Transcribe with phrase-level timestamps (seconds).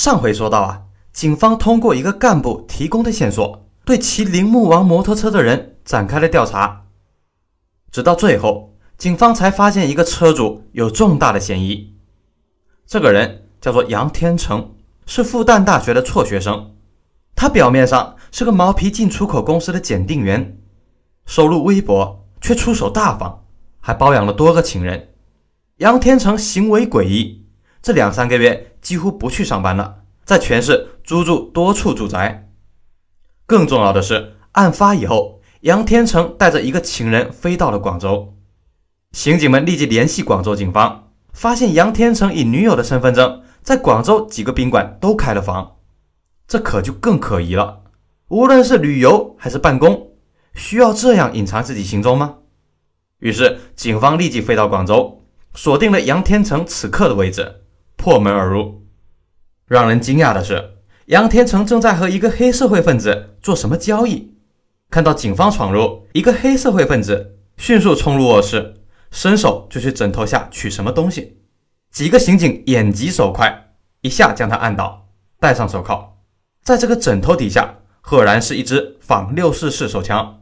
[0.00, 6.86] 上回说到啊，警方通过一个干部提供的线索，对骑铃木王摩托车的人展开了调查，
[7.92, 11.96] 直到最后，警方才发现一个车主有重大的嫌疑。
[12.86, 14.72] 这个人叫做杨天成，
[15.04, 16.76] 是复旦大学的辍学生。
[17.34, 20.58] 他表面上是个毛皮进出口公司的检定员，
[21.26, 23.44] 收入微薄，却出手大方，
[23.80, 25.10] 还包养了多个情人。
[25.76, 27.39] 杨天成行为诡异，
[27.82, 32.50] 这两三个月几乎不去上班了，在全市租住多处住宅。
[33.46, 38.34] 更重要的是，案发以后，杨天成带着一个情人飞到了广州。
[39.12, 45.76] 刑警们立即联系广州警方，发现杨天成以女友的身份证在广州几个宾馆都开了房。
[46.46, 47.82] 这可就更可疑了。
[48.28, 50.10] 无论是旅游还是办公，
[50.54, 52.36] 需要这样隐藏自己行踪吗？
[53.18, 55.22] 于是，警方立即飞到广州，
[55.54, 57.59] 锁定了杨天成此刻的位置，
[58.00, 58.86] 破门而入。
[59.66, 64.38] 让人惊讶的是，杨天成正在和一个黑社会分子做什么交易。
[64.88, 68.76] 看到警方闯入，一个黑社会分子迅速冲入卧室，
[69.10, 71.42] 伸手就去枕头下取什么东西。
[71.90, 75.06] 几个刑警眼疾手快，一下将他按倒，
[75.38, 76.22] 戴上手铐。
[76.64, 80.40] 在这个枕头底下，赫然是一支仿六四式手枪。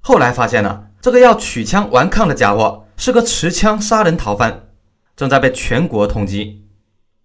[0.00, 4.70] 后来发现呢，这个要取枪顽抗的家伙是个持枪杀人逃犯，
[5.14, 6.62] 正在被全国通缉。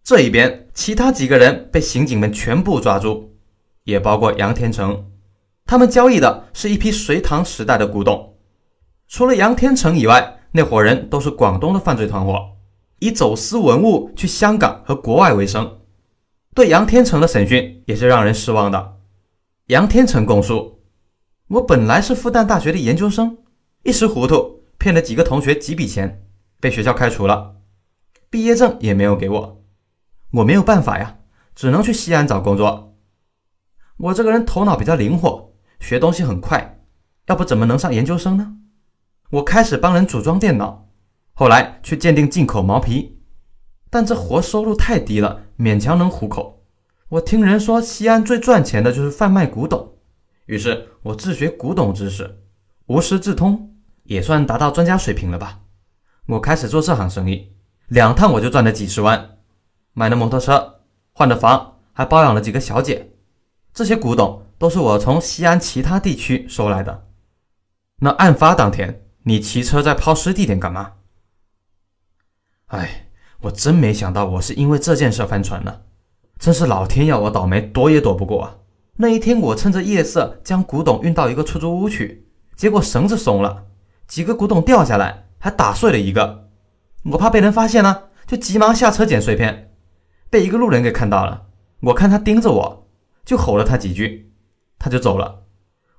[0.04, 3.36] 这一边，其他几个人被刑警们全部抓住，
[3.84, 5.12] 也包括杨天成。
[5.66, 8.36] 他们交易的是一批隋唐时代的古董。
[9.08, 12.58] 除了杨天成以外，那伙人都是广东的犯罪团伙，
[13.00, 15.80] 以走私文物去香港和国外为生。
[16.54, 18.98] 对杨天成的审讯也是让人失望的。
[19.68, 20.82] 杨天成供述
[21.48, 23.38] ：“我本来是复旦大学的研究生，
[23.84, 26.26] 一时糊涂骗了几个同学几笔钱，
[26.60, 27.56] 被学校开除了，
[28.30, 29.61] 毕业证也没有给我。
[30.32, 31.18] 我没有办法呀，
[31.56, 32.98] 只能去西安找工作。
[33.98, 36.80] 我这个人头脑比较灵活，学东西很快，
[37.28, 38.56] 要不怎么能上研究生呢？
[39.32, 40.90] 我开始帮人组装电脑，
[41.34, 43.20] 后来去鉴定进口毛皮。”
[43.94, 46.64] 但这活收入太低了，勉强能糊口。
[47.10, 49.98] 我听人说西安最赚钱的就是贩卖古董，
[50.46, 52.40] 于是我自学古董知识，
[52.86, 55.60] 无师自通，也算达到专家水平了吧。
[56.28, 57.52] 我开始做这行生意，
[57.90, 59.40] 两趟我就赚了几十万，
[59.94, 60.82] 买了摩托车，
[61.14, 63.12] 换了房，还包养了几个小姐。
[63.74, 67.08] 这些古董都是我从西安其他地区收来的。
[68.00, 70.94] 那案发当天，你骑车在抛尸地点干嘛？
[72.68, 73.08] 哎。
[73.46, 75.82] 我真没想到，我是因为这件事翻船了，
[76.38, 78.58] 真是老天要我倒霉，躲也躲不过啊！
[78.98, 83.66] 那一天，我趁着夜色将古董运到一个出租屋去，结果绳子松了，
[84.08, 86.52] 几个古董掉下来，还打碎了一个。
[87.06, 89.71] 我怕被人发现呢，就急忙下车捡碎片，
[90.32, 91.48] 被一个路人给看到了。
[91.82, 92.88] 我看他盯着我，
[93.26, 94.32] 就吼了他几句，
[94.80, 95.44] 他就走了。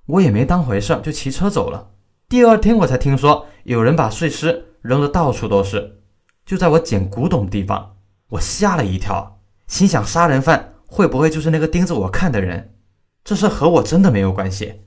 [0.07, 1.91] 我也没当回事，就骑车走了。
[2.29, 6.01] 第二天，我才听说有人把碎尸扔得到处都是。
[6.47, 7.97] 就在我捡古董的地方，
[8.31, 12.75] 我吓了一跳，心想杀人犯会不会就是那个盯着我看的人？
[13.23, 14.81] 这事和我真的没有关系。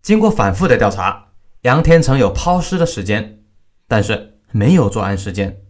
[0.00, 3.42] 经过反复的调查，杨天成有抛尸的时间，
[3.88, 5.62] 但是没有作案时间。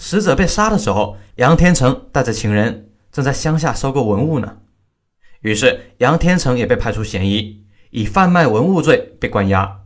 [0.00, 4.56] 死者被杀的时候，杨天成带着情人正在乡下收购文物呢。
[5.42, 9.82] 于是杨天成也被排除嫌疑，以贩卖文物罪被关押，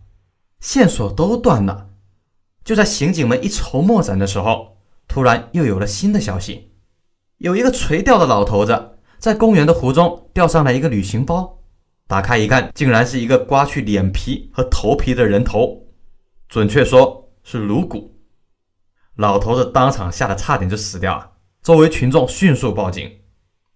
[0.61, 1.89] 线索都断了。
[2.63, 4.77] 就在刑警们一筹莫展的时候，
[5.09, 6.71] 突然又有了新的消息：
[7.39, 11.59] 有一个垂钓的老头子在公园的湖中钓上来一个旅行包，
[12.07, 15.89] 打开一看，竟然是一个刮去脸皮和头皮的人头，
[16.49, 18.14] 准确说是颅骨。
[19.17, 21.31] 老头子当场吓得差点就死掉了。
[21.63, 23.11] 周围群众迅速报警，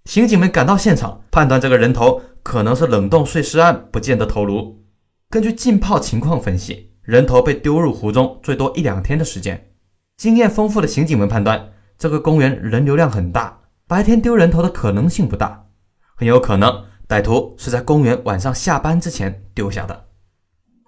[0.05, 4.85] 刑警们赶到现场，判断这个人头可能是冷冻碎尸案不见的头颅。
[5.31, 6.87] 根据浸泡情况分析。
[7.09, 9.71] 人头被丢入湖中，最多一两天的时间。
[10.19, 15.69] 经验丰富的刑警们判断，这个公园人流量很大，白天丢人头的可能性不大，
[16.15, 20.08] 很有可能歹徒是在公园晚上下班之前丢下的。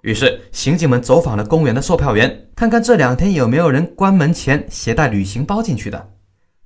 [0.01, 6.13] 于是，刑警们走访了公园的售票员，看看这两天有没有人关门前携带旅行包进去的。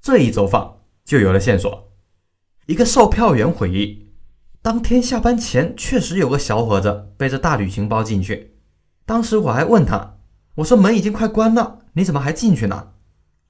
[0.02, 1.92] 这一走访就有了线索。
[2.66, 4.14] 一个售票员回忆，
[4.62, 8.56] 当天下班前确实有个小伙子背着大旅行包进去。
[9.06, 10.16] 当时我还问他，
[10.56, 12.94] 我说门已经快关了，你怎么还进去呢？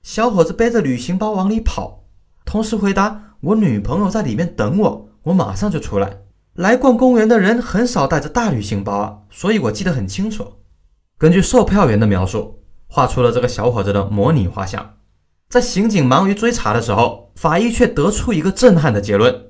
[0.02, 2.06] 小伙子背着旅行包往里跑，
[2.44, 6.25] 同时回答我女朋友在里面等我，我马上就出来。
[6.56, 10.54] 来逛公园的人很少带着大旅行包啊，所以我记得很清楚。
[11.18, 14.96] 根据售票员的描述，画出了这个小伙子的模拟画像。
[15.50, 19.48] 在刑警忙于追查的时候，法医却得出一个震撼的结论：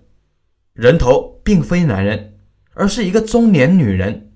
[0.74, 2.40] 人头并非男人，
[2.74, 4.32] 而是一个中年女人。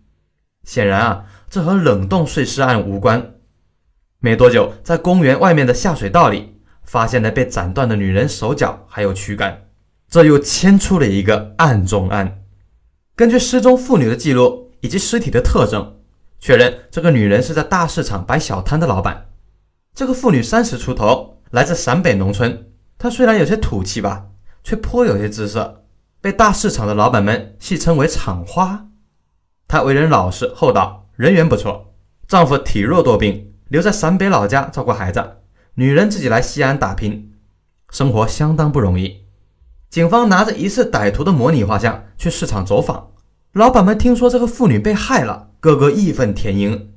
[0.64, 3.34] 显然啊，这和冷冻碎尸案无关。
[4.20, 9.70] 没多久，在公园外面的下水道里，发现了被斩断的女人手脚还有躯干，
[10.08, 12.39] 这又牵出了一个案中案。
[13.20, 15.98] 根据失踪妇女的记录以及尸体的特征，
[16.40, 19.26] 确认这个女人是在大市场摆小摊的老板。
[19.94, 22.72] 这个妇女三十出头，来自陕北农村。
[22.98, 24.28] 她虽然有些土气吧，
[24.64, 25.84] 却颇有些姿色，
[26.22, 28.88] 被大市场的老板们戏称为“厂花”。
[29.68, 31.94] 她为人老实厚道，人缘不错。
[32.26, 35.22] 丈夫体弱多病，留在陕北老家照顾孩子，
[35.74, 37.34] 女人自己来西安打拼，
[37.90, 39.26] 生活相当不容易。
[39.90, 43.10] 警方拿着疑似歹徒的模拟画像去市场走访，
[43.54, 46.92] 老板们听说这个妇女被害了，个个义愤填膺。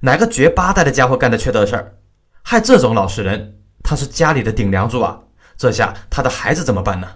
[0.00, 1.94] 哪个绝八代的家伙干的缺德事儿？
[2.42, 5.20] 害这种老实人，他是家里的顶梁柱啊！
[5.56, 7.08] 这下他的孩子怎么办呢？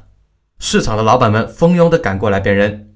[0.59, 2.95] 市场的老板们蜂拥的赶过来辨认，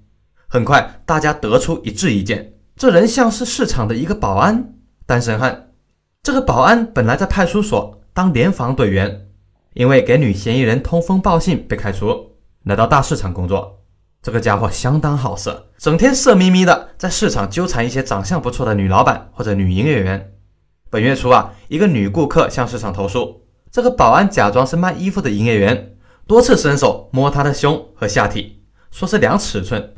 [0.48, 4.72] 很快大家得出一致意见：这人像是市场的一个保安，
[5.04, 5.68] 单身汉。
[6.22, 9.28] 这个保安本来在派出所当联防队员，
[9.74, 12.32] 因为给女嫌疑人通风报信被开除，
[12.64, 13.80] 来到大市场工作。
[14.22, 20.32] 这个家伙相当好色，整天色眯眯的在市场纠缠一些长相不错的女老板或者女营业员。
[20.90, 25.96] 本月初啊，一个女顾客向市场投诉，这个保安假装是卖衣服的营业员，
[26.26, 29.94] 多次伸手摸她的胸和下体，说是量尺寸。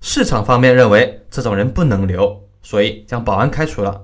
[0.00, 4.02] 市场方面认为这种人不能留，所以将保安开除了。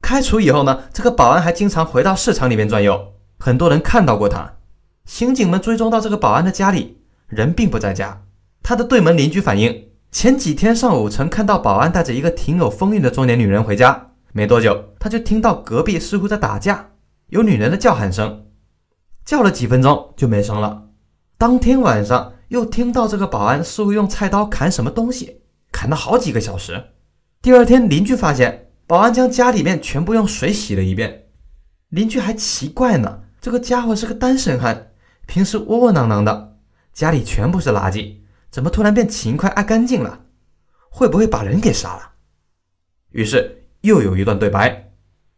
[0.00, 4.58] 开除以后呢，这个保安还经常回到市场里面转悠，很多人看到过他。
[5.06, 8.22] 刑警们追踪到这个保安的家里，人并不在家。
[8.62, 14.10] 他的对门邻居反映，前几天上午曾看到保安带着一个挺有风韵的中年女人回家。
[14.32, 16.90] 没多久，他就听到隔壁似乎在打架，
[17.28, 18.46] 有女人的叫喊声，
[19.24, 20.88] 叫了几分钟就没声了。
[21.38, 25.40] 当天晚上又听到这个保安似乎用菜刀砍什么东西，
[25.72, 26.84] 砍了好几个小时。
[27.40, 31.24] 第二天，邻居发现保安将家里面全部用水洗了一遍。
[31.88, 34.92] 邻居还奇怪呢，这个家伙是个单身汉，
[35.26, 36.58] 平时窝窝囊囊的，
[36.92, 38.18] 家里全部是垃圾，
[38.50, 40.26] 怎么突然变勤快爱干净了？
[40.90, 42.12] 会不会把人给杀了？
[43.10, 43.56] 于是。
[43.82, 44.92] 又有一段对白，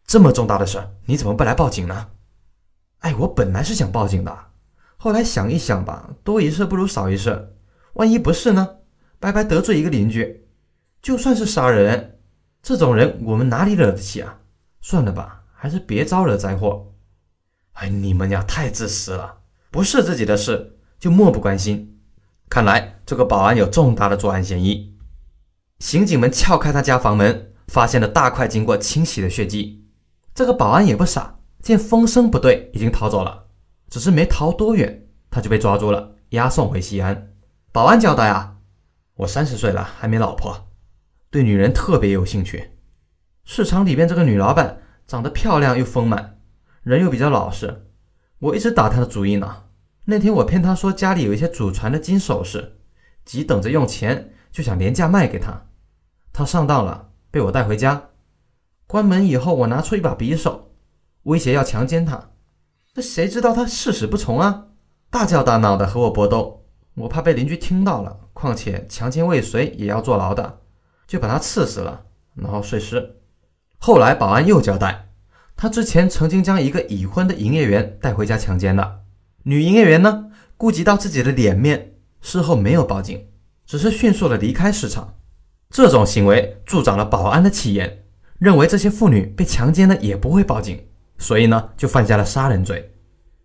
[0.05, 2.09] 这么重大的事，你怎么不来报警呢？
[2.99, 4.37] 哎，我本来是想报警的，
[4.97, 7.55] 后来想一想吧，多一事不如少一事，
[7.93, 8.79] 万一不是呢？
[9.17, 10.45] 白白得罪一个邻居，
[11.01, 12.19] 就算是杀人，
[12.61, 14.39] 这种人我们哪里惹得起啊？
[14.81, 16.92] 算了吧，还是别招惹灾祸。
[17.73, 19.39] 哎，你们呀太自私了，
[19.69, 21.99] 不是自己的事就漠不关心。
[22.49, 24.95] 看来这个保安有重大的作案嫌疑。
[25.79, 27.49] 刑警们撬开他家房门。
[27.69, 29.85] 发现了大块经过清洗的血迹，
[30.35, 33.45] 这个保安也不傻，见风声不对，已经逃走了。
[33.89, 37.33] 只是没逃多远，他就被抓住了，押送回西安。
[37.71, 38.57] 保安交代啊，
[39.15, 40.67] 我三十岁了，还没老婆，
[41.31, 42.71] 对女人特别有兴趣。
[43.45, 46.37] 市场里边这个女老板长得漂亮又丰满，
[46.83, 47.87] 人又比较老实，
[48.39, 49.63] 我一直打他的主意呢。
[50.05, 52.77] 那天我骗他说家里有一些祖传的金首饰，
[53.25, 55.67] 急等着用钱，就想廉价卖给他。
[56.31, 57.09] 他上当了。
[57.31, 58.09] 被我带回家，
[58.85, 60.75] 关门以后，我拿出一把匕首，
[61.23, 62.29] 威胁要强奸他。
[62.93, 64.67] 这谁知道他誓死不从啊，
[65.09, 66.67] 大叫大闹的和我搏斗。
[66.93, 70.59] 我怕被邻居听到了，况且强奸未遂也要坐牢的，
[71.07, 73.19] 就把他刺死了，然后碎尸。
[73.79, 75.09] 后来保安又交代，
[75.63, 78.99] 他之前曾经将一个已婚的营业员带回家强奸了。
[79.43, 80.25] 女营业员呢，
[80.57, 83.27] 顾及到自己的脸面，事后没有报警，
[83.65, 85.15] 只是迅速的离开市场。
[85.69, 88.03] 这种行为助长了保安的气焰，
[88.39, 90.85] 认为这些妇女被强奸了也不会报警，
[91.17, 92.91] 所以呢就犯下了杀人罪。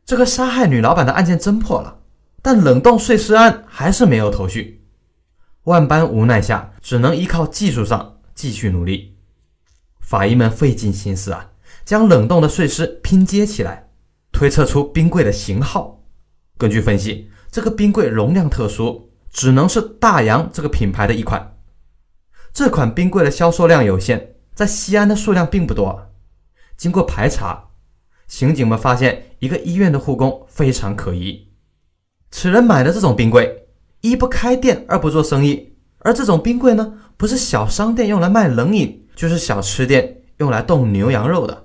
[0.05, 2.01] 这个杀害女老板的案件侦破了，
[2.43, 4.85] 但冷冻碎尸案还是没有头绪。
[5.63, 9.15] 万般无奈下，只能依靠技术上继续努力。
[10.01, 11.51] 法医们费尽心思啊，
[11.89, 13.89] 将冷冻的碎尸拼接起来，
[14.31, 16.05] 推测出冰柜的型号。
[16.59, 21.57] 根据分析，这个冰柜容量特殊，只能是大洋这个品牌的一款。
[22.53, 26.11] 这款冰柜的销售量有限，在西安的数量并不多。
[26.77, 27.71] 经过排查，
[28.27, 31.49] 刑警们发现一个医院的护工非常可疑。
[32.31, 33.67] 此人买的这种冰柜，
[34.03, 35.79] 一不开店，二不做生意。
[36.01, 41.65] 而这种冰柜呢，不是小商店用来卖冷饮，就是小吃店用来冻牛羊肉的。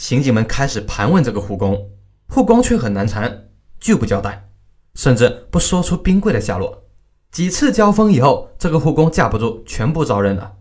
[0.00, 1.90] 刑警们开始盘问这个护工，
[2.26, 4.48] 护工却很难缠，拒不交代，
[4.94, 6.84] 甚至不说出冰柜的下落。
[7.30, 10.54] 几次交锋以后，这个护工架不住，全部招认了。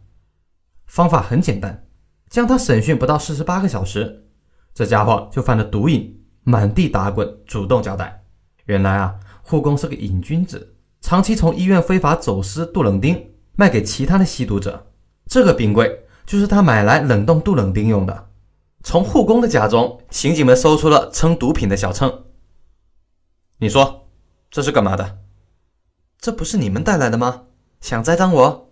[0.88, 1.88] 方法很简单，
[2.29, 4.25] 将他审讯不到四十八个小时，
[4.74, 8.22] 这家伙就犯了毒瘾、满地打滚，主动交代：
[8.65, 14.88] 原来啊，护工是个瘾君子，长期从医院非法走私杜冷丁，卖给其他的吸毒者。
[15.27, 18.28] 这个冰柜就是他买来冷冻杜冷丁用的。
[18.81, 22.25] 从护工的家中，刑警们搜出了称毒品的小秤。
[23.57, 24.09] 你说
[24.50, 25.19] 这是干嘛的？
[26.17, 27.48] 这不是你们带来的吗？
[27.81, 28.71] 想栽赃我？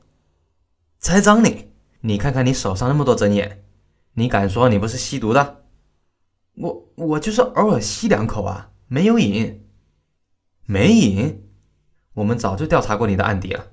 [0.98, 1.72] 栽赃你？
[2.02, 3.66] 你看看你手上那么多针眼，
[4.14, 5.64] 你敢说你不是吸毒的？
[6.56, 9.68] 我我就是偶尔吸两口啊，没有瘾。
[10.66, 11.50] 没瘾？
[12.14, 13.68] 我们早就调查过你的案底了，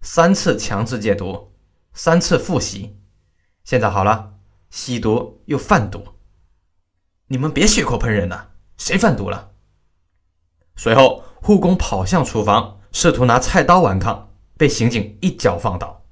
[0.00, 1.52] 三次强制戒毒，
[1.92, 2.98] 三次复吸，
[3.62, 4.33] 现在好了。
[4.76, 6.02] 吸毒又贩毒，
[7.28, 8.50] 你们别血口喷人了！
[8.76, 9.52] 谁贩毒了？
[10.74, 16.04] 随后，护工跑向厨房，试图拿菜刀顽抗，被刑警一脚放倒。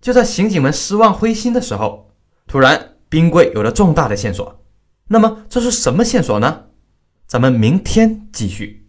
[0.00, 2.12] 就在刑警们失望灰心的时候，
[2.46, 4.64] 突然冰柜有了重大的线索。
[5.08, 6.66] 那么，这是什么线索呢？
[7.26, 8.79] 咱们明天继续。